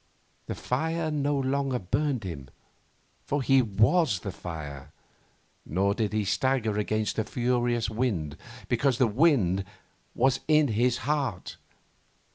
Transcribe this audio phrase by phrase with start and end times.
[0.47, 2.49] The fire no longer burned him,
[3.23, 4.91] for he was the fire;
[5.63, 8.35] nor did he stagger against the furious wind,
[8.67, 9.63] because the wind
[10.15, 11.57] was in his heart.